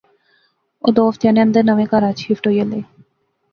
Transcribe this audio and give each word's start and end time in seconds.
اوہ 0.85 0.93
دو 0.95 1.03
ہفتیاں 1.09 1.33
نے 1.35 1.41
اندر 1.45 1.63
نویں 1.69 1.89
کہراچ 1.91 2.17
شفٹ 2.25 2.43
ہوئی 2.47 2.57
الے 2.61 2.79